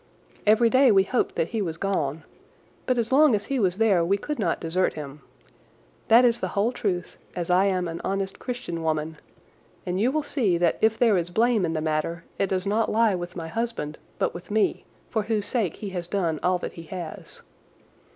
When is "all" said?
16.41-16.57